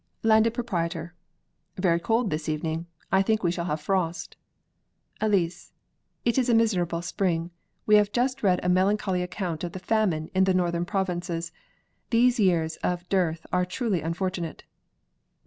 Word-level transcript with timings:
Landed 0.23 0.55
Proprietor 0.55 1.13
Very 1.77 1.99
cold 1.99 2.31
this 2.31 2.49
evening; 2.49 2.87
I 3.11 3.21
think 3.21 3.43
we 3.43 3.51
shall 3.51 3.65
have 3.65 3.79
frost. 3.81 4.35
Elise 5.21 5.73
It 6.25 6.39
is 6.39 6.49
a 6.49 6.55
miserable 6.55 7.03
spring; 7.03 7.51
we 7.85 7.97
have 7.97 8.11
just 8.11 8.41
read 8.41 8.59
a 8.63 8.67
melancholy 8.67 9.21
account 9.21 9.63
of 9.63 9.73
the 9.73 9.79
famine 9.79 10.31
in 10.33 10.45
the 10.45 10.55
northern 10.55 10.85
provinces; 10.85 11.51
these 12.09 12.39
years 12.39 12.77
of 12.77 13.07
dearth 13.09 13.45
are 13.53 13.63
truly 13.63 14.01
unfortunate. 14.01 14.63